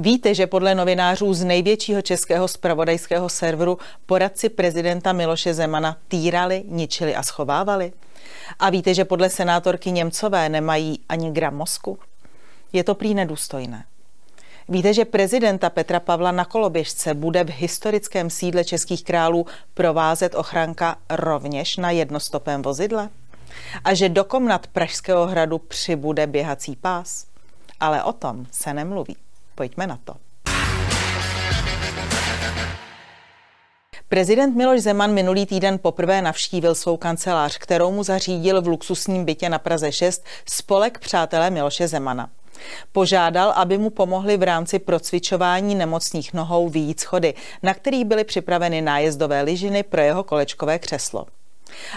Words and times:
Víte, 0.00 0.34
že 0.34 0.46
podle 0.46 0.74
novinářů 0.74 1.34
z 1.34 1.44
největšího 1.44 2.02
českého 2.02 2.48
spravodajského 2.48 3.28
serveru 3.28 3.78
poradci 4.06 4.48
prezidenta 4.48 5.12
Miloše 5.12 5.54
Zemana 5.54 5.96
týrali, 6.08 6.64
ničili 6.68 7.14
a 7.14 7.22
schovávali? 7.22 7.92
A 8.58 8.70
víte, 8.70 8.94
že 8.94 9.04
podle 9.04 9.30
senátorky 9.30 9.90
Němcové 9.90 10.48
nemají 10.48 11.00
ani 11.08 11.30
gram 11.30 11.56
mozku? 11.56 11.98
Je 12.72 12.84
to 12.84 12.94
prý 12.94 13.14
nedůstojné. 13.14 13.84
Víte, 14.68 14.94
že 14.94 15.04
prezidenta 15.04 15.70
Petra 15.70 16.00
Pavla 16.00 16.32
na 16.32 16.44
koloběžce 16.44 17.14
bude 17.14 17.44
v 17.44 17.50
historickém 17.50 18.30
sídle 18.30 18.64
českých 18.64 19.04
králů 19.04 19.46
provázet 19.74 20.34
ochranka 20.34 20.96
rovněž 21.10 21.76
na 21.76 21.90
jednostopém 21.90 22.62
vozidle? 22.62 23.08
A 23.84 23.94
že 23.94 24.08
do 24.08 24.24
komnat 24.24 24.66
Pražského 24.66 25.26
hradu 25.26 25.58
přibude 25.58 26.26
běhací 26.26 26.76
pás? 26.76 27.26
Ale 27.80 28.02
o 28.02 28.12
tom 28.12 28.46
se 28.50 28.74
nemluví. 28.74 29.16
Pojďme 29.58 29.86
na 29.86 29.98
to. 30.04 30.14
Prezident 34.08 34.56
Miloš 34.56 34.80
Zeman 34.80 35.12
minulý 35.12 35.46
týden 35.46 35.78
poprvé 35.78 36.22
navštívil 36.22 36.74
svou 36.74 36.96
kancelář, 36.96 37.58
kterou 37.58 37.92
mu 37.92 38.02
zařídil 38.02 38.62
v 38.62 38.68
luxusním 38.68 39.24
bytě 39.24 39.48
na 39.48 39.58
Praze 39.58 39.92
6 39.92 40.24
spolek 40.48 40.98
Přátelé 40.98 41.50
Miloše 41.50 41.88
Zemana. 41.88 42.30
Požádal, 42.92 43.50
aby 43.50 43.78
mu 43.78 43.90
pomohli 43.90 44.36
v 44.36 44.42
rámci 44.42 44.78
procvičování 44.78 45.74
nemocných 45.74 46.34
nohou 46.34 46.68
výjít 46.68 47.00
schody, 47.00 47.34
na 47.62 47.74
kterých 47.74 48.04
byly 48.04 48.24
připraveny 48.24 48.80
nájezdové 48.80 49.42
lyžiny 49.42 49.82
pro 49.82 50.00
jeho 50.00 50.24
kolečkové 50.24 50.78
křeslo 50.78 51.26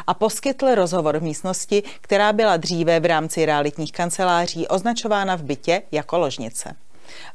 a 0.07 0.13
poskytl 0.13 0.75
rozhovor 0.75 1.17
v 1.17 1.23
místnosti, 1.23 1.83
která 2.01 2.33
byla 2.33 2.57
dříve 2.57 2.99
v 2.99 3.05
rámci 3.05 3.45
realitních 3.45 3.91
kanceláří 3.91 4.67
označována 4.67 5.35
v 5.35 5.43
bytě 5.43 5.81
jako 5.91 6.17
ložnice. 6.17 6.75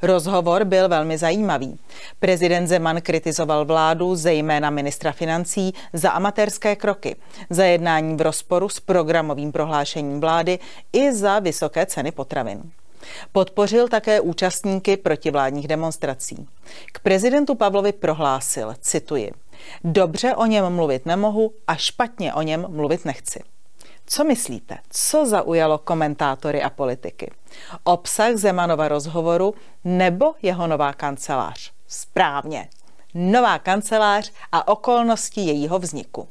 Rozhovor 0.02 0.64
byl 0.64 0.88
velmi 0.88 1.18
zajímavý. 1.18 1.78
Prezident 2.20 2.66
Zeman 2.66 3.00
kritizoval 3.00 3.64
vládu, 3.64 4.16
zejména 4.16 4.70
ministra 4.70 5.12
financí, 5.12 5.74
za 5.92 6.10
amatérské 6.10 6.76
kroky, 6.76 7.16
za 7.50 7.64
jednání 7.64 8.16
v 8.16 8.20
rozporu 8.20 8.68
s 8.68 8.80
programovým 8.80 9.52
prohlášením 9.52 10.20
vlády 10.20 10.58
i 10.92 11.12
za 11.12 11.38
vysoké 11.38 11.86
ceny 11.86 12.12
potravin. 12.12 12.62
Podpořil 13.32 13.88
také 13.88 14.20
účastníky 14.20 14.96
protivládních 14.96 15.68
demonstrací. 15.68 16.46
K 16.92 16.98
prezidentu 16.98 17.54
Pavlovi 17.54 17.92
prohlásil, 17.92 18.74
cituji, 18.80 19.32
Dobře 19.84 20.34
o 20.34 20.46
něm 20.46 20.70
mluvit 20.70 21.06
nemohu 21.06 21.52
a 21.66 21.74
špatně 21.76 22.34
o 22.34 22.42
něm 22.42 22.66
mluvit 22.68 23.04
nechci. 23.04 23.40
Co 24.08 24.24
myslíte, 24.24 24.78
co 24.90 25.26
zaujalo 25.26 25.78
komentátory 25.78 26.62
a 26.62 26.70
politiky? 26.70 27.30
Obsah 27.84 28.36
Zemanova 28.36 28.88
rozhovoru 28.88 29.54
nebo 29.84 30.34
jeho 30.42 30.66
nová 30.66 30.92
kancelář? 30.92 31.72
Správně. 31.88 32.68
Nová 33.14 33.58
kancelář 33.58 34.32
a 34.52 34.68
okolnosti 34.68 35.40
jejího 35.40 35.78
vzniku. 35.78 36.28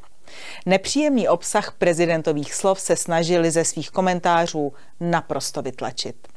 Nepříjemný 0.65 1.27
obsah 1.27 1.71
prezidentových 1.71 2.53
slov 2.53 2.79
se 2.79 2.95
snažili 2.95 3.51
ze 3.51 3.65
svých 3.65 3.91
komentářů 3.91 4.73
naprosto 4.99 5.61
vytlačit. 5.61 6.27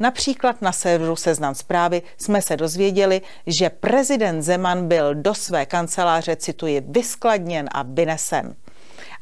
Například 0.00 0.62
na 0.62 0.72
serveru 0.72 1.16
Seznam 1.16 1.54
zprávy 1.54 2.02
jsme 2.18 2.42
se 2.42 2.56
dozvěděli, 2.56 3.22
že 3.46 3.70
prezident 3.70 4.42
Zeman 4.42 4.88
byl 4.88 5.14
do 5.14 5.34
své 5.34 5.66
kanceláře, 5.66 6.36
cituji, 6.36 6.80
vyskladněn 6.80 7.68
a 7.72 7.82
vynesen. 7.82 8.56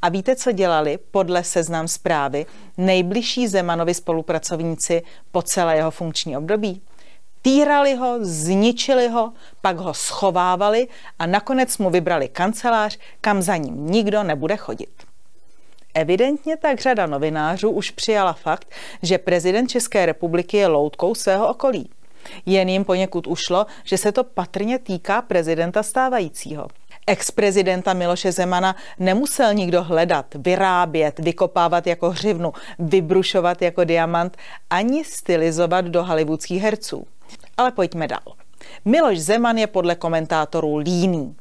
A 0.02 0.08
víte, 0.08 0.36
co 0.36 0.52
dělali 0.52 0.98
podle 1.10 1.44
seznam 1.44 1.88
zprávy 1.88 2.46
nejbližší 2.77 3.48
Zemanovi 3.48 3.94
spolupracovníci 3.94 5.02
po 5.32 5.42
celé 5.42 5.77
jeho 5.77 5.91
funkční 5.91 6.36
období? 6.36 6.82
Týrali 7.42 7.94
ho, 7.94 8.19
zničili 8.20 9.08
ho, 9.08 9.32
pak 9.60 9.76
ho 9.76 9.94
schovávali 9.94 10.88
a 11.19 11.26
nakonec 11.26 11.78
mu 11.78 11.91
vybrali 11.91 12.28
kancelář, 12.28 12.98
kam 13.20 13.42
za 13.42 13.56
ním 13.56 13.86
nikdo 13.86 14.22
nebude 14.22 14.56
chodit. 14.56 15.03
Evidentně 15.94 16.56
tak 16.56 16.80
řada 16.80 17.06
novinářů 17.06 17.70
už 17.70 17.91
přijala 17.91 18.32
fakt, 18.32 18.75
že 19.03 19.19
prezident 19.19 19.69
České 19.69 20.06
republiky 20.06 20.56
je 20.56 20.66
loutkou 20.66 21.15
svého 21.15 21.48
okolí. 21.48 21.91
Jen 22.47 22.69
jim 22.69 22.84
poněkud 22.84 23.26
ušlo, 23.26 23.66
že 23.84 23.98
se 23.98 24.12
to 24.12 24.25
patrně 24.25 24.78
týká 24.78 25.22
prezidenta 25.22 25.82
stávajícího. 25.82 26.69
Ex-prezidenta 27.08 27.92
Miloše 27.92 28.32
Zemana 28.32 28.76
nemusel 28.98 29.54
nikdo 29.54 29.82
hledat, 29.82 30.26
vyrábět, 30.34 31.19
vykopávat 31.19 31.86
jako 31.86 32.10
hřivnu, 32.10 32.52
vybrušovat 32.78 33.62
jako 33.62 33.84
diamant, 33.84 34.36
ani 34.70 35.04
stylizovat 35.04 35.84
do 35.84 36.04
hollywoodských 36.04 36.62
herců. 36.62 37.06
Ale 37.56 37.72
pojďme 37.72 38.08
dál. 38.08 38.34
Miloš 38.84 39.18
Zeman 39.18 39.58
je 39.58 39.66
podle 39.66 39.94
komentátorů 39.94 40.76
líný. 40.76 41.36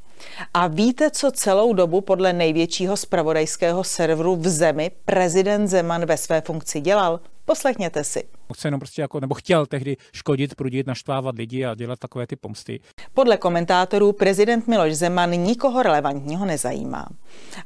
A 0.53 0.67
víte, 0.67 1.11
co 1.11 1.31
celou 1.31 1.73
dobu 1.73 2.01
podle 2.01 2.33
největšího 2.33 2.97
spravodajského 2.97 3.83
serveru 3.83 4.35
v 4.35 4.47
zemi 4.47 4.91
prezident 5.05 5.67
Zeman 5.67 6.05
ve 6.05 6.17
své 6.17 6.41
funkci 6.41 6.81
dělal? 6.81 7.19
Poslechněte 7.45 8.03
si. 8.03 8.23
Chce 8.53 8.67
jenom 8.67 8.79
prostě 8.79 9.01
jako, 9.01 9.19
nebo 9.19 9.35
chtěl 9.35 9.65
tehdy 9.65 9.97
škodit, 10.13 10.55
prudit, 10.55 10.87
naštvávat 10.87 11.35
lidi 11.35 11.65
a 11.65 11.75
dělat 11.75 11.99
takové 11.99 12.27
ty 12.27 12.35
pomsty. 12.35 12.79
Podle 13.13 13.37
komentátorů 13.37 14.11
prezident 14.11 14.67
Miloš 14.67 14.93
Zeman 14.93 15.31
nikoho 15.31 15.83
relevantního 15.83 16.45
nezajímá. 16.45 17.07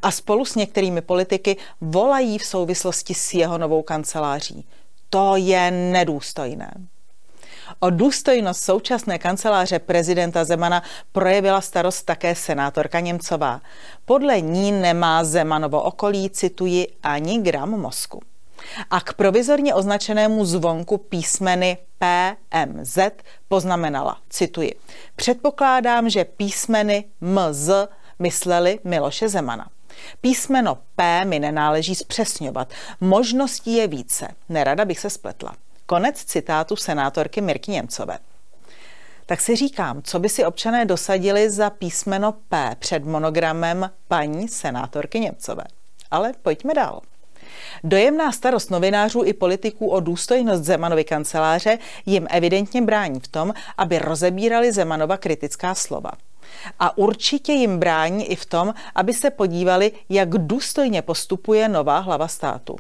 A 0.02 0.12
spolu 0.12 0.46
s 0.46 0.56
některými 0.56 1.02
politiky 1.02 1.58
volají 1.82 2.38
v 2.38 2.46
souvislosti 2.46 3.14
s 3.14 3.34
jeho 3.34 3.58
novou 3.58 3.82
kanceláří. 3.82 4.66
To 5.10 5.36
je 5.36 5.72
nedůstojné. 5.72 6.74
O 7.80 7.90
důstojnost 7.90 8.64
současné 8.64 9.20
kanceláře 9.20 9.80
prezidenta 9.80 10.46
Zemana 10.46 10.84
projevila 11.12 11.62
starost 11.62 12.04
také 12.04 12.36
senátorka 12.36 13.00
Němcová. 13.00 13.62
Podle 14.06 14.42
ní 14.42 14.72
nemá 14.72 15.24
Zemanovo 15.24 15.82
okolí, 15.82 16.30
cituji, 16.30 16.88
ani 17.04 17.42
gram 17.42 17.70
mozku. 17.70 18.22
A 18.90 19.02
k 19.02 19.14
provizorně 19.14 19.74
označenému 19.74 20.46
zvonku 20.46 20.98
písmeny 20.98 21.78
PMZ 22.00 22.98
poznamenala, 23.48 24.18
cituji, 24.30 24.76
předpokládám, 25.16 26.10
že 26.10 26.26
písmeny 26.26 27.06
MZ 27.22 27.70
mysleli 28.20 28.80
Miloše 28.84 29.30
Zemana. 29.30 29.70
Písmeno 30.22 30.78
P 30.96 31.26
mi 31.26 31.40
nenáleží 31.40 31.96
zpřesňovat. 31.96 32.74
Možností 33.02 33.74
je 33.74 33.88
více. 33.88 34.28
Nerada 34.50 34.86
bych 34.86 35.00
se 35.00 35.10
spletla. 35.10 35.56
Konec 35.86 36.24
citátu 36.24 36.76
senátorky 36.76 37.42
Mirky 37.42 37.72
Němcové. 37.72 38.20
Tak 39.26 39.42
si 39.42 39.56
říkám, 39.56 40.02
co 40.02 40.20
by 40.20 40.30
si 40.30 40.46
občané 40.46 40.86
dosadili 40.86 41.50
za 41.50 41.70
písmeno 41.70 42.32
P 42.50 42.76
před 42.80 43.06
monogramem 43.06 43.92
paní 44.08 44.48
senátorky 44.48 45.20
Němcové. 45.20 45.64
Ale 46.12 46.34
pojďme 46.42 46.74
dál. 46.74 47.02
Dojemná 47.84 48.32
starost 48.32 48.72
novinářů 48.72 49.24
i 49.24 49.34
politiků 49.34 49.88
o 49.88 50.00
důstojnost 50.00 50.64
Zemanovy 50.64 51.04
kanceláře 51.04 51.78
jim 52.06 52.28
evidentně 52.30 52.82
brání 52.82 53.20
v 53.20 53.28
tom, 53.28 53.54
aby 53.78 54.00
rozebírali 54.00 54.72
Zemanova 54.72 55.18
kritická 55.18 55.76
slova. 55.76 56.12
A 56.80 56.98
určitě 56.98 57.54
jim 57.54 57.80
brání 57.80 58.32
i 58.32 58.36
v 58.36 58.46
tom, 58.46 58.74
aby 58.96 59.14
se 59.14 59.30
podívali, 59.30 59.92
jak 60.10 60.30
důstojně 60.30 61.02
postupuje 61.02 61.70
nová 61.70 62.00
hlava 62.00 62.28
státu. 62.28 62.76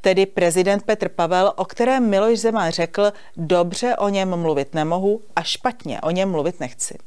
Tedy 0.00 0.26
prezident 0.26 0.82
Petr 0.82 1.08
Pavel, 1.08 1.52
o 1.56 1.64
kterém 1.64 2.10
Miloš 2.10 2.38
Zeman 2.38 2.70
řekl, 2.70 3.12
dobře 3.36 3.96
o 3.96 4.08
něm 4.08 4.36
mluvit 4.36 4.74
nemohu 4.74 5.20
a 5.36 5.42
špatně 5.42 6.00
o 6.00 6.10
něm 6.10 6.30
mluvit 6.30 6.60
nechci. 6.60 6.98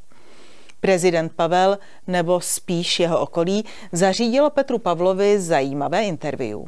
Prezident 0.80 1.34
Pavel, 1.36 1.78
nebo 2.08 2.42
spíš 2.42 3.00
jeho 3.00 3.20
okolí, 3.20 3.66
zařídilo 3.92 4.50
Petru 4.50 4.78
Pavlovi 4.78 5.40
zajímavé 5.40 6.04
interview. 6.04 6.60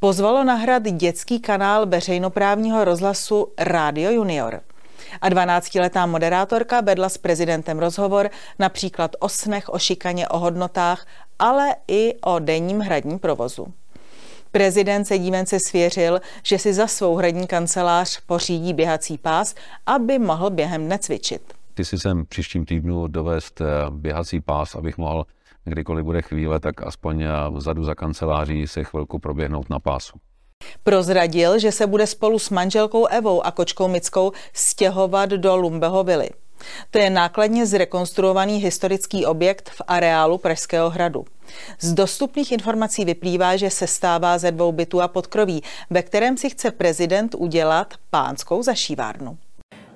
Pozvalo 0.00 0.44
na 0.44 0.54
hrad 0.54 0.82
dětský 0.82 1.40
kanál 1.40 1.86
veřejnoprávního 1.86 2.84
rozhlasu 2.84 3.52
Radio 3.58 4.10
Junior– 4.10 4.60
a 5.20 5.30
12-letá 5.30 6.06
moderátorka 6.06 6.80
vedla 6.80 7.08
s 7.08 7.18
prezidentem 7.18 7.78
rozhovor 7.78 8.30
například 8.58 9.10
o 9.20 9.28
snech, 9.28 9.68
o 9.68 9.78
šikaně, 9.78 10.28
o 10.28 10.38
hodnotách, 10.38 11.06
ale 11.38 11.74
i 11.88 12.14
o 12.20 12.38
denním 12.38 12.80
hradním 12.80 13.18
provozu. 13.18 13.66
Prezident 14.52 15.04
se 15.04 15.18
dívence 15.18 15.60
svěřil, 15.60 16.20
že 16.42 16.58
si 16.58 16.72
za 16.72 16.86
svou 16.86 17.16
hradní 17.16 17.46
kancelář 17.46 18.20
pořídí 18.26 18.74
běhací 18.74 19.18
pás, 19.18 19.54
aby 19.86 20.18
mohl 20.18 20.50
během 20.50 20.86
dne 20.86 20.98
cvičit. 20.98 21.42
Ty 21.74 21.84
si 21.84 21.98
sem 21.98 22.26
příštím 22.26 22.64
týdnu 22.64 23.06
dovést 23.06 23.60
eh, 23.60 23.64
běhací 23.90 24.40
pás, 24.40 24.74
abych 24.74 24.98
mohl, 24.98 25.26
kdykoliv 25.64 26.04
bude 26.04 26.22
chvíle, 26.22 26.60
tak 26.60 26.82
aspoň 26.82 27.22
eh, 27.22 27.28
vzadu 27.50 27.84
za 27.84 27.94
kanceláří 27.94 28.66
se 28.66 28.84
chvilku 28.84 29.18
proběhnout 29.18 29.70
na 29.70 29.78
pásu. 29.78 30.18
Prozradil, 30.82 31.58
že 31.58 31.72
se 31.72 31.86
bude 31.86 32.06
spolu 32.06 32.38
s 32.38 32.50
manželkou 32.50 33.06
Evou 33.06 33.46
a 33.46 33.50
kočkou 33.50 33.88
Mickou 33.88 34.32
stěhovat 34.52 35.30
do 35.30 35.56
Lumbeho 35.56 36.04
vily. 36.04 36.30
To 36.90 36.98
je 36.98 37.10
nákladně 37.10 37.66
zrekonstruovaný 37.66 38.56
historický 38.56 39.26
objekt 39.26 39.70
v 39.70 39.82
areálu 39.86 40.38
Pražského 40.38 40.90
hradu. 40.90 41.24
Z 41.80 41.92
dostupných 41.92 42.52
informací 42.52 43.04
vyplývá, 43.04 43.56
že 43.56 43.70
se 43.70 43.86
stává 43.86 44.38
ze 44.38 44.50
dvou 44.50 44.72
bytů 44.72 45.00
a 45.00 45.08
podkroví, 45.08 45.62
ve 45.90 46.02
kterém 46.02 46.36
si 46.36 46.50
chce 46.50 46.70
prezident 46.70 47.34
udělat 47.34 47.94
pánskou 48.10 48.62
zašívárnu. 48.62 49.38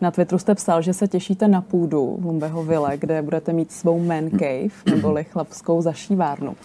Na 0.01 0.11
Twitteru 0.11 0.39
jste 0.39 0.55
psal, 0.55 0.83
že 0.83 0.95
se 0.95 1.09
těšíte 1.09 1.49
na 1.49 1.61
půdu 1.61 2.17
v 2.21 2.25
Lumbeho 2.25 2.65
Vile, 2.65 2.97
kde 2.97 3.23
budete 3.23 3.53
mít 3.53 3.73
svou 3.73 3.99
man 4.05 4.31
cave, 4.31 4.97
neboli 4.97 5.25
chlapskou 5.25 5.83
zašívárnu. 5.83 6.57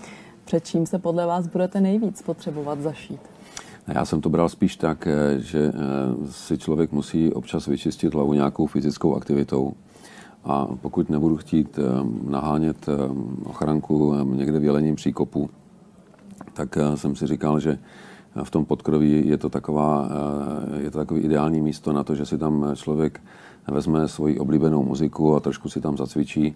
Před 0.45 0.65
čím 0.65 0.85
se 0.85 0.99
podle 0.99 1.25
vás 1.25 1.47
budete 1.47 1.81
nejvíc 1.81 2.21
potřebovat 2.21 2.81
zašít? 2.81 3.19
Já 3.87 4.05
jsem 4.05 4.21
to 4.21 4.29
bral 4.29 4.49
spíš 4.49 4.75
tak, 4.75 5.07
eh, 5.07 5.39
že 5.39 5.59
eh, 5.59 6.31
si 6.31 6.57
člověk 6.57 6.91
musí 6.91 7.33
občas 7.33 7.67
vyčistit 7.67 8.13
hlavu 8.13 8.33
nějakou 8.33 8.65
fyzickou 8.65 9.15
aktivitou. 9.15 9.73
A 10.43 10.67
pokud 10.81 11.09
nebudu 11.09 11.37
chtít 11.37 11.79
eh, 11.79 11.83
nahánět 12.29 12.89
ochranku 13.43 14.15
někde 14.23 14.59
v 14.59 14.63
jelením 14.63 14.95
příkopu, 14.95 15.49
tak 16.53 16.77
jsem 16.95 17.15
si 17.15 17.27
říkal, 17.27 17.59
že 17.59 17.79
v 18.43 18.51
tom 18.51 18.65
podkroví 18.65 19.27
je 19.27 19.37
to, 19.37 19.49
taková, 19.49 20.09
je 20.77 20.91
to 20.91 20.97
takový 20.97 21.21
ideální 21.21 21.61
místo 21.61 21.93
na 21.93 22.03
to, 22.03 22.15
že 22.15 22.25
si 22.25 22.37
tam 22.37 22.75
člověk 22.75 23.21
vezme 23.67 24.07
svoji 24.07 24.39
oblíbenou 24.39 24.83
muziku 24.83 25.35
a 25.35 25.39
trošku 25.39 25.69
si 25.69 25.81
tam 25.81 25.97
zacvičí 25.97 26.55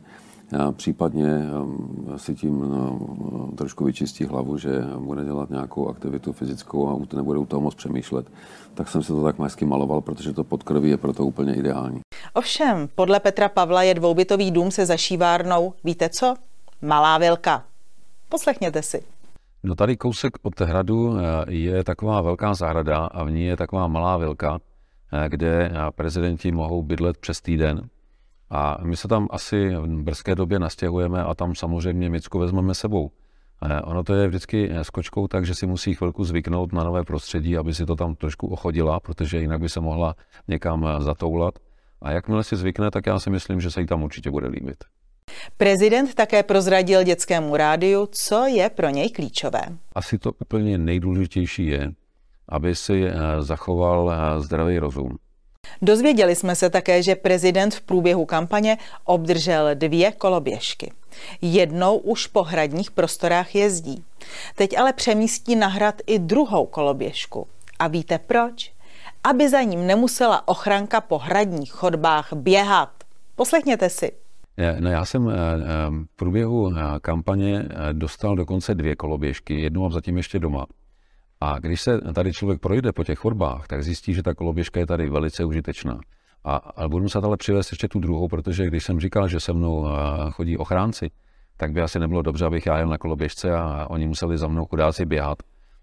případně 0.71 1.27
um, 1.63 2.13
si 2.18 2.35
tím 2.35 2.59
no, 2.59 3.00
trošku 3.56 3.83
vyčistí 3.83 4.25
hlavu, 4.25 4.57
že 4.57 4.83
bude 4.97 5.25
dělat 5.25 5.50
nějakou 5.50 5.89
aktivitu 5.89 6.33
fyzickou 6.33 6.89
a 6.89 7.15
nebude 7.15 7.39
u 7.39 7.45
toho 7.45 7.62
moc 7.62 7.75
přemýšlet. 7.75 8.27
Tak 8.73 8.88
jsem 8.89 9.03
se 9.03 9.13
to 9.13 9.23
tak 9.23 9.39
hezky 9.39 9.65
maloval, 9.65 10.01
protože 10.01 10.33
to 10.33 10.44
podkrví 10.44 10.89
je 10.89 10.97
proto 10.97 11.25
úplně 11.25 11.56
ideální. 11.56 12.00
Ovšem, 12.33 12.89
podle 12.95 13.19
Petra 13.19 13.50
Pavla 13.50 13.83
je 13.83 13.94
dvoubytový 13.94 14.51
dům 14.51 14.71
se 14.71 14.85
zašívárnou, 14.85 15.73
víte 15.83 16.09
co? 16.09 16.35
Malá 16.81 17.18
vilka. 17.18 17.63
Poslechněte 18.30 18.81
si. 18.81 19.03
No 19.63 19.75
tady 19.75 19.98
kousek 19.98 20.33
od 20.42 20.62
hradu 20.62 21.18
eh, 21.18 21.54
je 21.54 21.83
taková 21.83 22.21
velká 22.21 22.54
zahrada 22.54 23.06
a 23.06 23.24
v 23.24 23.31
ní 23.31 23.45
je 23.45 23.57
taková 23.57 23.88
malá 23.88 24.18
vilka, 24.18 24.59
eh, 25.13 25.30
kde 25.30 25.71
prezidenti 25.95 26.51
mohou 26.51 26.83
bydlet 26.83 27.18
přes 27.18 27.42
týden. 27.42 27.89
A 28.50 28.77
my 28.83 28.95
se 28.98 29.07
tam 29.07 29.27
asi 29.31 29.75
v 29.75 29.88
brzké 29.88 30.36
době 30.36 30.59
nastěhujeme 30.59 31.24
a 31.24 31.36
tam 31.36 31.56
samozřejmě 31.56 32.09
Micku 32.09 32.39
vezmeme 32.39 32.74
sebou. 32.74 33.12
Ono 33.83 34.04
to 34.04 34.13
je 34.13 34.27
vždycky 34.27 34.71
s 34.71 34.89
kočkou 34.89 35.27
tak, 35.27 35.45
že 35.45 35.56
si 35.56 35.68
musí 35.68 35.95
chvilku 35.95 36.24
zvyknout 36.24 36.74
na 36.74 36.83
nové 36.83 37.04
prostředí, 37.04 37.57
aby 37.57 37.74
si 37.74 37.86
to 37.86 37.95
tam 37.95 38.15
trošku 38.15 38.48
ochodila, 38.48 39.00
protože 39.00 39.39
jinak 39.39 39.62
by 39.62 39.69
se 39.69 39.80
mohla 39.80 40.15
někam 40.48 40.88
zatoulat. 41.00 41.54
A 42.01 42.12
jakmile 42.12 42.44
si 42.44 42.56
zvykne, 42.56 42.92
tak 42.92 43.06
já 43.06 43.19
si 43.19 43.30
myslím, 43.30 43.62
že 43.62 43.71
se 43.71 43.81
jí 43.81 43.88
tam 43.88 44.04
určitě 44.04 44.31
bude 44.31 44.48
líbit. 44.48 44.83
Prezident 45.57 46.13
také 46.13 46.44
prozradil 46.44 47.03
dětskému 47.03 47.56
rádiu, 47.56 48.07
co 48.12 48.45
je 48.45 48.69
pro 48.69 48.89
něj 48.89 49.09
klíčové. 49.09 49.62
Asi 49.95 50.18
to 50.18 50.31
úplně 50.41 50.77
nejdůležitější 50.77 51.68
je, 51.68 51.91
aby 52.50 52.75
si 52.75 53.03
eh, 53.07 53.13
zachoval 53.39 54.12
eh, 54.12 54.41
zdravý 54.41 54.79
rozum. 54.79 55.18
Dozvěděli 55.81 56.35
jsme 56.35 56.56
se 56.56 56.69
také, 56.69 57.03
že 57.03 57.15
prezident 57.15 57.75
v 57.75 57.81
průběhu 57.81 58.25
kampaně 58.25 58.77
obdržel 59.03 59.69
dvě 59.74 60.12
koloběžky. 60.12 60.91
Jednou 61.41 61.97
už 61.97 62.27
po 62.27 62.44
hradních 62.44 62.91
prostorách 62.91 63.56
jezdí. 63.56 64.03
Teď 64.56 64.77
ale 64.77 64.94
přemístí 64.94 65.56
na 65.56 65.68
hrad 65.68 65.95
i 66.07 66.19
druhou 66.19 66.65
koloběžku. 66.65 67.47
A 67.80 67.88
víte 67.88 68.19
proč? 68.19 68.71
Aby 69.23 69.50
za 69.50 69.62
ním 69.62 69.88
nemusela 69.88 70.47
ochranka 70.47 71.01
po 71.01 71.18
hradních 71.18 71.71
chodbách 71.71 72.33
běhat. 72.33 72.89
Poslechněte 73.35 73.89
si. 73.89 74.12
No 74.80 74.89
já 74.89 75.06
jsem 75.06 75.30
eh, 75.30 75.33
eh, 75.33 75.65
v 75.89 76.15
průběhu 76.15 76.71
eh, 76.71 76.81
kampaně 77.01 77.65
dostal 77.94 78.36
dokonce 78.36 78.75
dvě 78.75 78.95
koloběžky, 78.95 79.62
jednu 79.62 79.81
mám 79.81 79.92
zatím 79.92 80.18
ještě 80.18 80.39
doma. 80.39 80.65
A 81.42 81.59
když 81.59 81.81
se 81.81 82.01
tady 82.13 82.33
člověk 82.33 82.62
projde 82.62 82.92
po 82.92 83.04
těch 83.04 83.19
chodbách, 83.19 83.68
tak 83.68 83.83
zjistí, 83.83 84.13
že 84.13 84.24
ta 84.24 84.33
koloběžka 84.33 84.80
je 84.80 84.88
tady 84.88 85.09
velice 85.09 85.45
užitečná. 85.45 86.00
A, 86.44 86.56
a 86.56 86.88
budu 86.88 87.04
muset 87.04 87.24
ale 87.24 87.38
přivést 87.38 87.71
ještě 87.71 87.88
tu 87.88 88.00
druhou, 88.00 88.27
protože 88.27 88.68
když 88.68 88.83
jsem 88.83 89.00
říkal, 89.00 89.27
že 89.27 89.39
se 89.39 89.54
mnou 89.54 89.88
chodí 90.31 90.57
ochránci, 90.57 91.12
tak 91.57 91.71
by 91.71 91.81
asi 91.81 92.00
nebylo 92.00 92.21
dobře, 92.21 92.45
abych 92.45 92.65
já 92.65 92.77
jel 92.77 92.88
na 92.88 92.98
koloběžce 92.98 93.51
a 93.51 93.88
oni 93.89 94.07
museli 94.07 94.38
za 94.38 94.48
mnou 94.48 94.65
chudáci 94.65 95.06
běhat. 95.06 95.38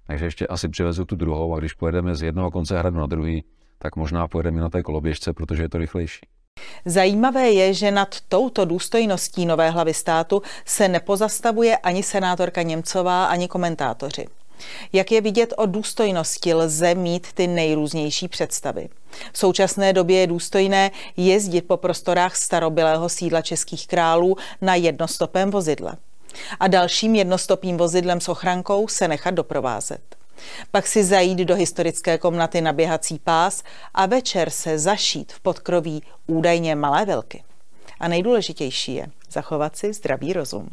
Takže 0.06 0.24
ještě 0.24 0.46
asi 0.46 0.68
přivezu 0.68 1.04
tu 1.04 1.16
druhou 1.16 1.54
a 1.54 1.58
když 1.58 1.72
pojedeme 1.72 2.14
z 2.14 2.22
jednoho 2.22 2.50
konce 2.50 2.78
hradu 2.78 2.96
na 2.96 3.06
druhý, 3.06 3.44
tak 3.78 3.96
možná 3.96 4.28
pojedeme 4.28 4.60
na 4.60 4.68
té 4.68 4.82
koloběžce, 4.82 5.32
protože 5.32 5.62
je 5.62 5.68
to 5.68 5.78
rychlejší. 5.78 6.26
Zajímavé 6.84 7.50
je, 7.50 7.74
že 7.74 7.90
nad 7.90 8.16
touto 8.28 8.64
důstojností 8.64 9.46
nové 9.46 9.70
hlavy 9.70 9.94
státu 9.94 10.42
se 10.64 10.88
nepozastavuje 10.88 11.76
ani 11.76 12.02
senátorka 12.02 12.62
Němcová, 12.62 13.24
ani 13.24 13.48
komentátoři. 13.48 14.26
Jak 14.92 15.12
je 15.12 15.20
vidět 15.20 15.54
o 15.56 15.66
důstojnosti, 15.66 16.54
lze 16.54 16.94
mít 16.94 17.32
ty 17.32 17.46
nejrůznější 17.46 18.28
představy. 18.28 18.88
V 19.32 19.38
současné 19.38 19.92
době 19.92 20.20
je 20.20 20.26
důstojné 20.26 20.90
jezdit 21.16 21.62
po 21.62 21.76
prostorách 21.76 22.36
starobylého 22.36 23.08
sídla 23.08 23.42
českých 23.42 23.86
králů 23.86 24.36
na 24.60 24.74
jednostopém 24.74 25.50
vozidle. 25.50 25.92
A 26.60 26.68
dalším 26.68 27.14
jednostopým 27.14 27.76
vozidlem 27.76 28.20
s 28.20 28.28
ochrankou 28.28 28.88
se 28.88 29.08
nechat 29.08 29.34
doprovázet. 29.34 30.00
Pak 30.70 30.86
si 30.86 31.04
zajít 31.04 31.38
do 31.38 31.54
historické 31.54 32.18
komnaty 32.18 32.60
na 32.60 32.72
běhací 32.72 33.18
pás 33.18 33.62
a 33.94 34.06
večer 34.06 34.50
se 34.50 34.78
zašít 34.78 35.32
v 35.32 35.40
podkroví 35.40 36.02
údajně 36.26 36.74
malé 36.74 37.04
velky. 37.04 37.44
A 38.00 38.08
nejdůležitější 38.08 38.94
je 38.94 39.06
zachovat 39.30 39.76
si 39.76 39.92
zdravý 39.92 40.32
rozum. 40.32 40.68